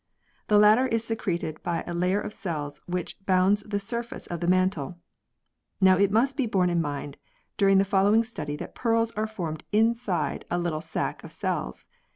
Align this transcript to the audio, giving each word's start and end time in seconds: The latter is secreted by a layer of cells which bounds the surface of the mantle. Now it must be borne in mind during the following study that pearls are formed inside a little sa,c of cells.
The 0.47 0.57
latter 0.57 0.87
is 0.87 1.03
secreted 1.03 1.61
by 1.61 1.83
a 1.85 1.93
layer 1.93 2.19
of 2.19 2.33
cells 2.33 2.81
which 2.87 3.23
bounds 3.27 3.61
the 3.61 3.79
surface 3.79 4.25
of 4.25 4.39
the 4.39 4.47
mantle. 4.47 4.97
Now 5.79 5.99
it 5.99 6.09
must 6.09 6.35
be 6.35 6.47
borne 6.47 6.71
in 6.71 6.81
mind 6.81 7.19
during 7.55 7.77
the 7.77 7.85
following 7.85 8.23
study 8.23 8.55
that 8.55 8.73
pearls 8.73 9.11
are 9.11 9.27
formed 9.27 9.63
inside 9.71 10.43
a 10.49 10.57
little 10.57 10.81
sa,c 10.81 11.17
of 11.23 11.31
cells. 11.31 11.85